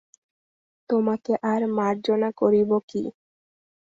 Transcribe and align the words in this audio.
তোমাকে 0.89 1.33
আর 1.51 1.61
মার্জনা 1.77 2.29
করিব 2.41 2.71
কী? 2.89 3.03